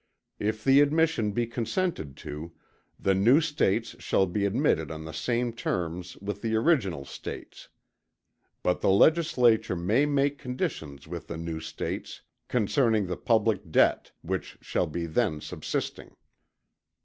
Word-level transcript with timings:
If 0.39 0.63
the 0.63 0.81
admission 0.81 1.31
be 1.31 1.45
consented 1.45 2.17
to, 2.25 2.53
the 2.99 3.13
new 3.13 3.39
States 3.39 3.95
shall 3.99 4.25
be 4.25 4.45
admitted 4.47 4.89
on 4.89 5.05
the 5.05 5.11
same 5.13 5.53
terms 5.53 6.17
with 6.17 6.41
the 6.41 6.55
original 6.55 7.05
States. 7.05 7.69
But 8.63 8.81
the 8.81 8.89
Legislature 8.89 9.75
may 9.75 10.07
make 10.07 10.39
conditions 10.39 11.07
with 11.07 11.27
the 11.27 11.37
new 11.37 11.59
States 11.59 12.23
concerning 12.47 13.05
the 13.05 13.15
public 13.15 13.69
debt, 13.69 14.11
which 14.23 14.57
shall 14.59 14.87
be 14.87 15.05
then 15.05 15.39
subsisting. 15.39 16.15